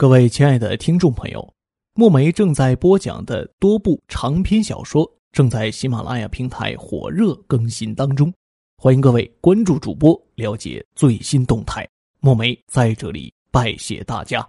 [0.00, 1.46] 各位亲爱的听众朋友，
[1.92, 8.32] 墨梅正在播讲的多部长篇小说正在喜马拉雅平台火热更新当中，
[8.78, 11.86] 欢迎各位关注主播，了解最新动态。
[12.18, 14.48] 墨梅在这里拜谢大家。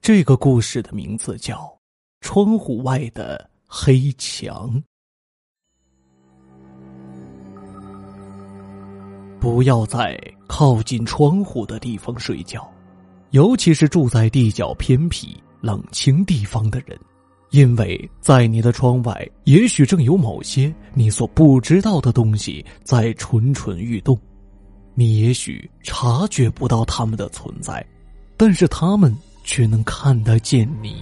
[0.00, 1.58] 这个故事的名字叫
[2.22, 4.70] 《窗户外的黑墙》。
[9.38, 10.18] 不要在
[10.48, 12.73] 靠近窗户的地方睡觉。
[13.34, 16.96] 尤其是住在地角偏僻、冷清地方的人，
[17.50, 24.16] 因为在你的窗外，也许正有某些你所不知道的东西在蠢蠢欲动。
[24.94, 27.84] 你也许察觉不到他们的存在，
[28.36, 29.12] 但是他们
[29.42, 30.94] 却能看得见你。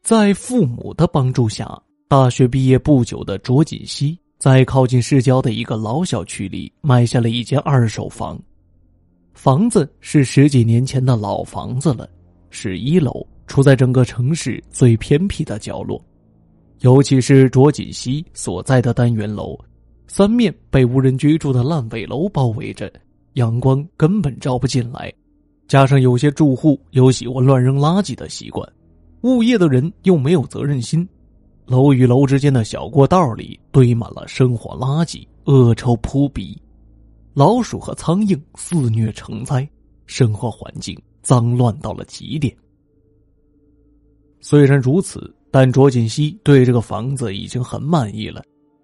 [0.00, 1.82] 在父母的帮助下。
[2.10, 8.36] 大学毕业不久的卓锦熙，在靠近市郊的一个老小区里买下了一间二手房。
[9.32, 12.10] 房子是十几年前的老房子了，
[12.50, 16.04] 是一楼，处在整个城市最偏僻的角落。
[16.80, 19.56] 尤其是卓锦熙所在的单元楼，
[20.08, 22.92] 三面被无人居住的烂尾楼包围着，
[23.34, 25.12] 阳光根本照不进来。
[25.68, 28.68] 加上有些住户有喜欢乱扔垃圾的习惯，
[29.20, 31.08] 物业的人又没有责任心。
[31.70, 36.60] 楼与楼之间的小过道里堆满了生活垃圾，恶臭扑鼻，
[37.32, 39.66] 老鼠和苍蝇肆虐成灾，
[40.04, 42.52] 生活环境脏乱到了极点。
[44.40, 48.42] 虽然如此，但卓锦熙对这个房子已经很满意了，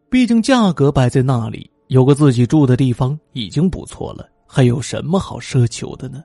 [0.08, 6.22] 毕竟价格摆在那里，有个自己住的地方已经不错了，还有什么好奢求的呢？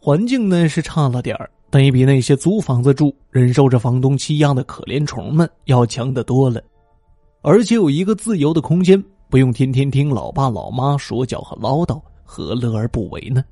[0.00, 1.48] 环境呢是差了点儿。
[1.74, 6.62] 但也比那些租房子住、忍受着房东欺压的可怜虫们要强得多了，
[7.42, 13.44] 而且有一个自由的空间，不用天天听老爸老妈说教和唠叨，何乐而不为呢？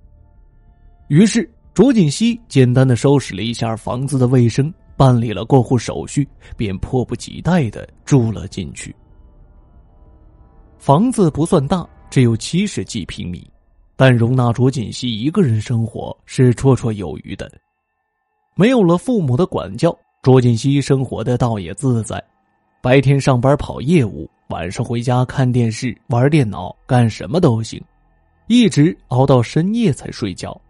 [1.08, 6.24] 于是卓锦熙简单的收拾了一下房子的卫生，办理了过户手续，
[6.56, 8.94] 便迫不及待的住了进去。
[10.78, 13.44] 房子不算大，只有七十几平米，
[13.96, 17.50] 但容纳卓锦熙一个人生活是绰绰有余的。
[18.54, 22.22] 没有了父母的管教，卓锦熙生活的倒也自在。
[22.82, 27.82] 白天上班跑业务，晚上回家看电视、玩电脑，干什么都行，
[28.48, 30.60] 一直熬到深夜才睡觉。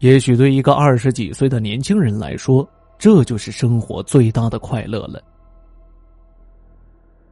[0.00, 5.22] 也许对一个二十几岁的年轻人来说，这就是生活最大的快乐了。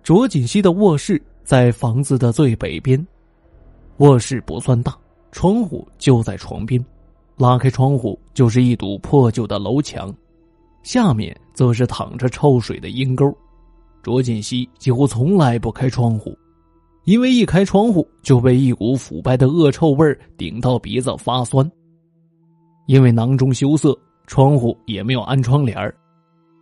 [0.03, 3.06] 卓锦熙的卧室在房子的最北边，
[3.99, 4.97] 卧室不算大，
[5.33, 6.83] 窗户就在床边。
[7.37, 10.15] 拉开窗户，就是一堵破旧的楼墙，
[10.83, 13.37] 下面则是淌着臭水的阴沟。
[14.03, 16.37] 卓锦熙几乎从来不开窗户，
[17.05, 21.69] 因为一开窗户就被一股腐败的恶臭味顶到鼻子发酸。
[22.87, 25.93] 因为囊中羞涩，窗户也没有安窗帘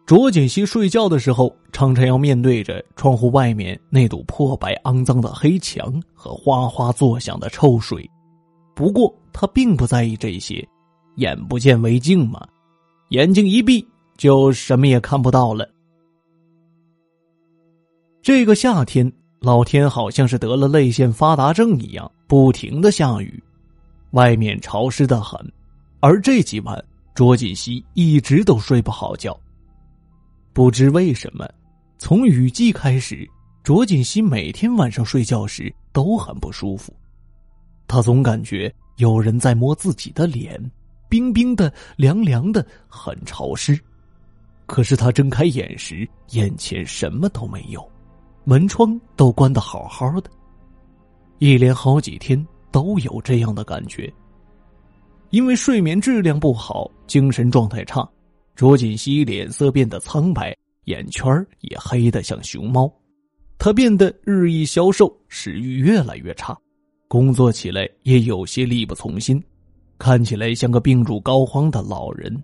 [0.06, 8.08] 卓锦熙睡觉的时候，常常要面对着窗户外面那堵破败肮脏的黑墙和哗哗作响的臭水。
[8.74, 10.66] 不过他并不在意这些，
[11.16, 12.46] 眼不见为净嘛，
[13.10, 15.68] 眼睛一闭就什么也看不到了。
[18.22, 23.42] 这个夏天，老天好像是得了泪腺发达症一样，不停的下雨，
[24.12, 25.38] 外面潮湿的很，
[26.00, 26.82] 而这几晚
[27.14, 29.38] 卓锦熙一直都睡不好觉。
[30.52, 31.48] 不知为什么，
[31.98, 33.28] 从雨季开始，
[33.62, 36.94] 卓锦熙每天晚上睡觉时都很不舒服。
[37.92, 40.58] 他总感觉有人在摸自己的脸，
[41.10, 43.78] 冰冰的、凉凉的，很潮湿。
[44.64, 47.86] 可是他睁开眼时，眼前什么都没有，
[48.44, 50.30] 门窗都关得好好的。
[51.38, 54.10] 一连好几天都有这样的感觉。
[55.28, 58.08] 因为睡眠质量不好，精神状态差，
[58.54, 61.26] 卓锦熙脸色变得苍白，眼圈
[61.60, 62.90] 也黑得像熊猫。
[63.58, 66.56] 他变得日益消瘦，食欲越来越差。
[67.12, 69.38] 工作起来也有些力不从心，
[69.98, 72.42] 看起来像个病入膏肓的老人。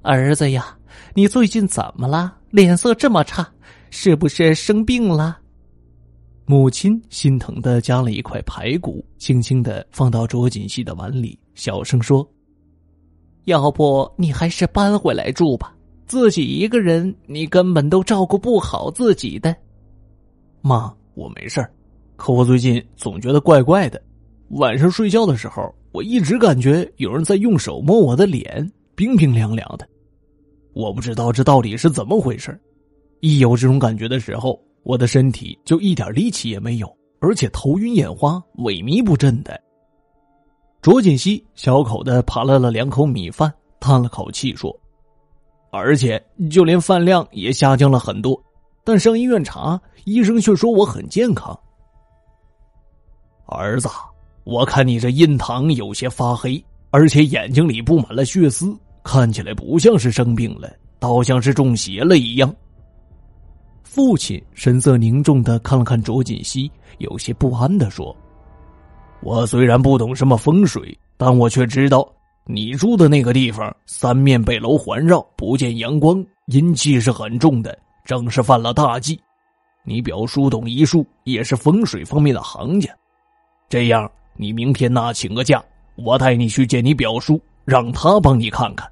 [0.00, 0.74] 儿子呀，
[1.12, 2.34] 你最近怎么了？
[2.48, 3.46] 脸色这么差，
[3.90, 5.38] 是不是生病了？
[6.46, 12.26] 母亲心疼的夹了一块排骨，轻轻的放到卓锦熙的碗里，小声说
[13.44, 15.76] ：“要不你还是搬回来住吧，
[16.06, 19.54] 自己一个人，你根本都照顾不好自己的。”
[20.64, 21.70] 妈，我没事儿。
[22.16, 24.00] 可我最近总觉得怪怪的，
[24.50, 29.88] 晚上睡觉的时候，我一直感觉有人在用手摸我的脸，冰冰凉凉的。
[30.72, 32.58] 我不知道这到底是怎么回事
[33.20, 39.60] 一有这种感觉的时候，我的身体就一点力气也没有，而且头晕眼花、萎靡不振的。
[40.82, 44.74] 卓锦熙小口的扒拉了两口米饭，叹了口气说
[45.72, 48.38] ：“而且就连饭量也下降了很多，
[48.84, 51.58] 但上医院查，医生却说我很健康。”
[53.46, 53.88] 儿子，
[54.44, 62.54] 我看你这印堂有些发黑，而且眼睛里布满了血丝，看起来不像是生病了，倒像是中邪了一样。
[63.82, 68.16] 父亲神色凝重的看了看卓锦熙，有些不安的说
[69.22, 72.04] ：“我虽然不懂什么风水，但我却知道，
[72.44, 79.20] 你住的那个地方三面被楼环绕，不见阳光，阴气是很重的，正是犯了大忌。
[79.84, 82.90] 你表叔懂医术，也是风水方面的行家。”
[83.68, 85.62] 这样，你明天呐请个假，
[85.96, 88.88] 我带你去见你表叔，让他帮你看看。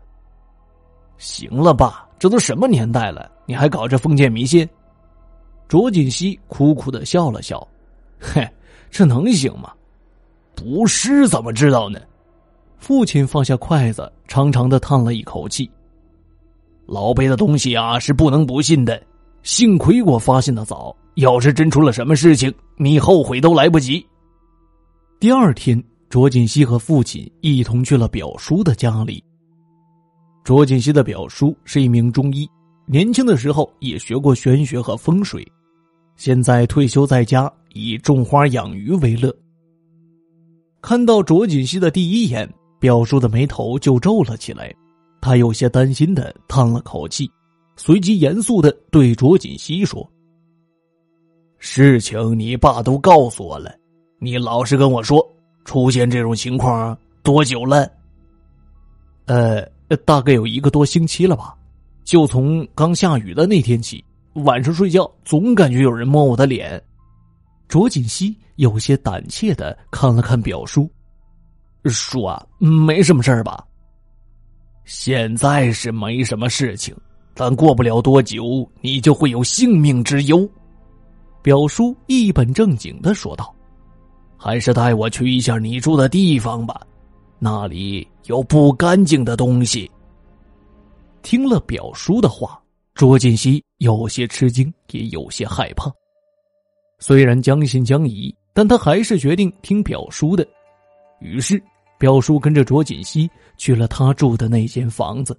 [1.19, 4.69] 行了，爸，这都什么年代了，你还搞这封建迷信？
[5.69, 7.67] 卓锦熙苦苦的笑了笑，
[8.19, 8.47] 嘿，
[8.91, 9.73] 这能行吗？
[10.55, 12.01] 不是怎么知道呢？
[12.79, 15.71] 父亲放下筷子，长长的叹了一口气。
[16.87, 19.01] 老辈的东西啊，是不能不信的。
[19.43, 24.05] 幸亏我发现的早，要是真出了什么事情，你后悔都来不及。
[25.23, 29.23] 第二天，卓锦熙和父亲一同去了表叔的家里。
[30.43, 32.45] 卓锦熙的表叔是一名中医，
[32.87, 35.47] 年轻的时候也学过玄学和风水，
[36.17, 39.33] 现在退休在家，以种花养鱼为乐。
[40.81, 44.75] 看到卓锦熙的第一眼，表叔的眉头就皱了起来，
[45.21, 47.31] 他有些担心的叹了口气，
[47.77, 50.05] 随即严肃的对卓锦熙说
[51.61, 53.73] ：“事情你爸都告诉我了。”
[54.25, 55.21] 你老实跟我说，
[55.65, 57.91] 出现这种情况多久了？
[59.27, 59.67] 呃，
[60.05, 61.57] 大概有一个多星期了吧。
[62.05, 64.05] 就从刚下雨的那天起，
[64.35, 66.81] 晚上睡觉总感觉有人摸我的脸。
[67.67, 70.89] 卓锦熙有些胆怯的看了看表叔，
[71.87, 73.67] 叔啊，没什么事儿吧？
[74.85, 76.95] 现在是没什么事情，
[77.35, 80.49] 但过不了多久，你就会有性命之忧。
[81.43, 83.53] 表叔一本正经的说道。
[84.43, 86.81] 还是带我去一下你住的地方吧，
[87.39, 89.89] 那里有不干净的东西。
[91.23, 92.61] 听了表叔的话，
[92.93, 95.89] 卓锦熙有些吃惊，也有些害怕。
[96.99, 100.45] 虽然将信将疑，但他还是决定听表叔的。
[101.21, 101.63] 于是，
[101.97, 105.39] 表叔跟着卓锦熙去了他住的那间房子。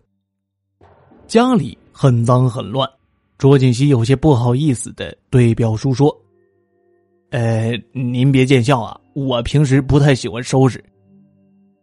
[1.27, 2.89] 家里很脏很乱，
[3.37, 6.17] 卓锦熙有些不好意思的对表叔说。
[7.33, 10.83] 呃，您别见笑啊，我平时不太喜欢收拾。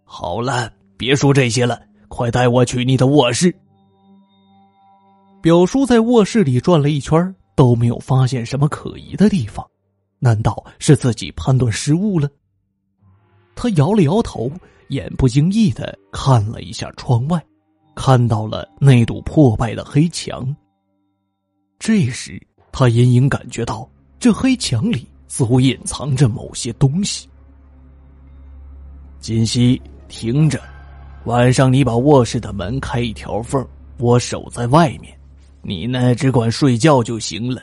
[0.04, 3.52] 好了，别说这些了，快带我去你的卧室。
[5.42, 9.66] 表叔在卧室里转了一圈，都没有发现什么可疑的地方，
[10.20, 12.30] 难道是自己判断失误了？
[13.56, 14.48] 他摇了摇头，
[14.90, 17.44] 眼不经意的看了一下窗外，
[17.96, 20.54] 看到了那堵破败的黑墙。
[21.80, 25.08] 这时，他隐隐感觉到这黑墙里。
[25.30, 27.28] 似乎隐藏着某些东西。
[29.20, 30.60] 锦溪，听着，
[31.24, 33.64] 晚上你把卧室的门开一条缝，
[33.98, 35.16] 我守在外面，
[35.62, 37.62] 你呢只管睡觉就行了。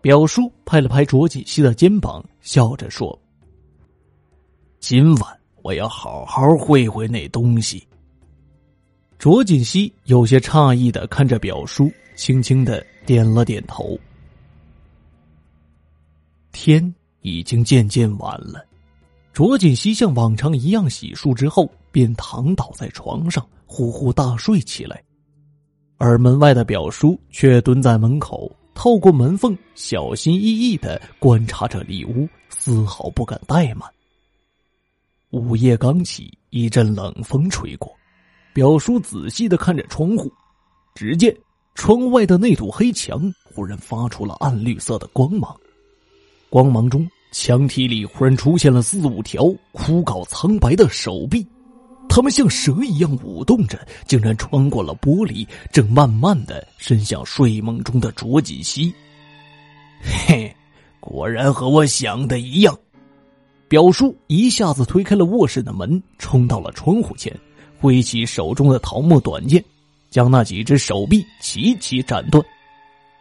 [0.00, 3.18] 表叔拍了拍卓锦溪的肩膀，笑着说
[4.78, 7.84] ：“今晚我要好好会会那东西。”
[9.18, 13.98] 卓锦溪有些诧异的看着表叔，轻轻的点了点头。
[16.64, 18.64] 天已经渐渐晚了，
[19.34, 25.04] 卓锦熙像往常一样洗漱之后，便躺倒在床上呼呼大睡起来。
[25.98, 33.86] 而门外的表叔却蹲在门口，透过门缝小心翼翼的观察着里屋，丝毫不敢怠慢。
[35.32, 37.94] 午夜刚起，一阵冷风吹过，
[38.54, 40.32] 表叔仔细的看着窗户，
[40.94, 41.36] 只见
[41.74, 45.54] 窗外的那堵黑墙忽然发出了暗绿色的光芒。
[46.54, 51.44] 光芒中，墙体里忽然出现了四五条枯槁苍白的手臂，
[52.08, 58.94] 它们像蛇一样舞动着，竟然穿过了玻璃，正慢慢的伸向睡梦中的卓锦熙。
[60.00, 60.54] 嘿，
[61.00, 62.78] 果然和我想的一样。
[63.66, 67.36] 表叔一下子推开了卧室的门，冲到了窗户前，
[67.80, 69.60] 挥起手中的桃木短剑，
[70.08, 72.40] 将那几只手臂齐齐斩断。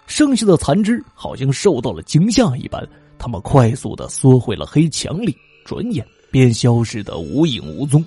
[0.06, 2.88] 剩下的残肢好像受到了惊吓一般。
[3.24, 8.04] 他们快速的缩回了黑墙里，转眼便消失的无影无踪。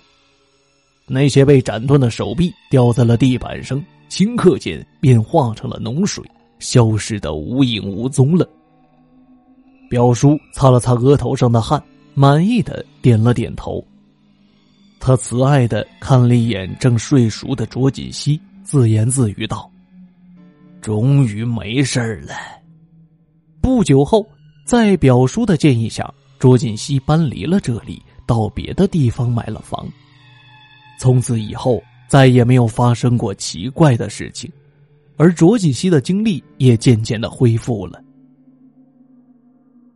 [1.07, 6.23] 那些被斩断的手臂掉在了地板上，顷刻间便化成了脓水，
[6.59, 8.47] 消失的无影无踪了。
[9.89, 11.83] 表叔擦了擦额头上的汗，
[12.13, 13.83] 满意的点了点头。
[15.01, 19.71] 他慈爱的看了一眼正睡熟的卓锦熙，自言自语道
[20.83, 22.35] ：“终于没事了。”
[23.63, 24.27] 不久后，
[24.67, 29.87] 在表叔的建议下，卓锦熙搬离了这里，到别的地方买了房。
[30.99, 34.51] 从此以后，再也没有发生过奇怪的事情，
[35.17, 38.03] 而卓锦熙的精力也渐渐的恢复了。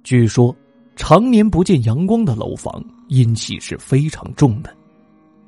[0.04, 0.54] 据说，
[0.94, 4.72] 常年不见阳光的楼房阴气是非常重的。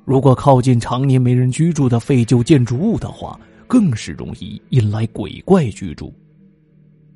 [0.03, 6.13] 如果靠近常年没人居住的废旧建筑物的话，更是容易引来鬼怪居住。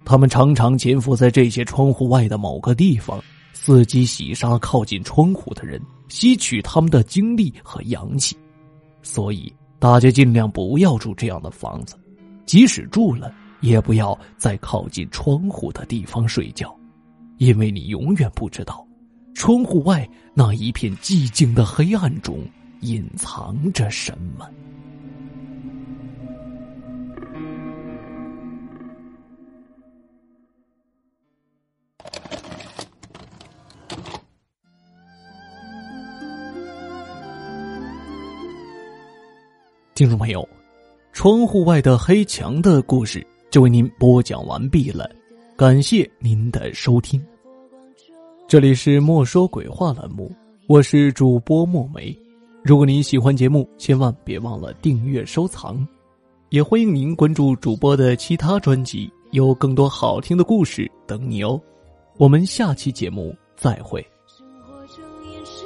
[0.08, 3.22] 他们常常潜伏在这些窗户外的某个地方，
[3.54, 8.34] 伺机袭杀靠近窗户的人，吸取他们的精力和阳气。
[9.04, 11.96] 所以，大家尽量不要住这样的房子，
[12.46, 16.74] 即使住了，也不要在靠近窗户的地方睡觉，
[17.38, 18.88] 因为你永远不知道，
[19.34, 22.40] 窗户外那一片寂静的黑暗中。
[22.82, 24.48] 隐藏着什么？
[39.98, 40.48] 听众朋友，
[41.12, 45.10] 窗户外的黑墙的故事就为您播讲完毕了，
[45.56, 47.20] 感谢您的收听。
[48.48, 50.32] 这里是莫说鬼话栏目，
[50.68, 52.16] 我是主播墨梅。
[52.64, 55.84] 如果您喜欢节目，千万别忘了订阅收藏，
[56.50, 61.60] 也欢迎您关注主播的其他专辑，有更多好听的故事等你哦。
[62.18, 64.00] 我们下期节目再会。
[64.28, 65.66] 生活中也是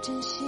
[0.00, 0.46] 真心